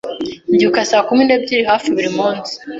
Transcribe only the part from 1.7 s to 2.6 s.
hafi buri munsi.